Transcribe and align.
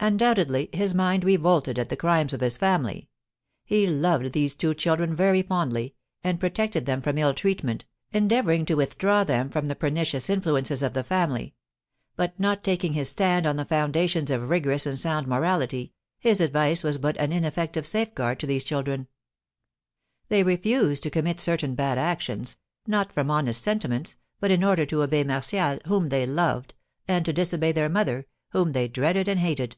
Undoubtedly 0.00 0.68
his 0.72 0.92
mind 0.96 1.22
revolted 1.22 1.78
at 1.78 1.88
the 1.88 1.94
crimes 1.96 2.34
of 2.34 2.40
his 2.40 2.56
family. 2.56 3.08
He 3.64 3.86
loved 3.86 4.32
these 4.32 4.56
two 4.56 4.74
children 4.74 5.14
very 5.14 5.42
fondly, 5.42 5.94
and 6.24 6.40
protected 6.40 6.86
them 6.86 7.00
from 7.00 7.18
ill 7.18 7.32
treatment, 7.32 7.84
endeavouring 8.10 8.66
to 8.66 8.74
withdraw 8.74 9.22
them 9.22 9.48
from 9.48 9.68
the 9.68 9.76
pernicious 9.76 10.28
influences 10.28 10.82
of 10.82 10.92
the 10.94 11.04
family; 11.04 11.54
but 12.16 12.36
not 12.40 12.64
taking 12.64 12.94
his 12.94 13.10
stand 13.10 13.46
on 13.46 13.54
the 13.54 13.64
foundations 13.64 14.28
of 14.28 14.50
rigorous 14.50 14.86
and 14.86 14.98
sound 14.98 15.28
morality, 15.28 15.92
his 16.18 16.40
advice 16.40 16.82
was 16.82 16.98
but 16.98 17.16
an 17.18 17.30
ineffective 17.30 17.86
safeguard 17.86 18.40
to 18.40 18.46
these 18.48 18.64
children. 18.64 19.06
They 20.28 20.42
refused 20.42 21.04
to 21.04 21.10
commit 21.10 21.38
certain 21.38 21.76
bad 21.76 21.96
actions, 21.96 22.56
not 22.88 23.12
from 23.12 23.30
honest 23.30 23.62
sentiments, 23.62 24.16
but 24.40 24.50
in 24.50 24.64
order 24.64 24.84
to 24.84 25.04
obey 25.04 25.22
Martial, 25.22 25.78
whom 25.86 26.08
they 26.08 26.26
loved, 26.26 26.74
and 27.06 27.24
to 27.24 27.32
disobey 27.32 27.70
their 27.70 27.88
mother, 27.88 28.26
whom 28.48 28.72
they 28.72 28.88
dreaded 28.88 29.28
and 29.28 29.38
hated. 29.38 29.76